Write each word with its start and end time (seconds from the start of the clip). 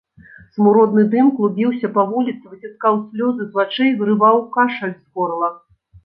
Смуродны 0.53 1.01
дым 1.09 1.27
клубіўся 1.39 1.91
па 1.97 2.05
вуліцы, 2.13 2.43
выціскаў 2.53 2.97
слёзы 3.01 3.43
з 3.49 3.59
вачэй, 3.59 3.91
вырываў 3.99 4.41
кашаль 4.57 4.95
з 4.95 5.03
горла. 5.21 5.51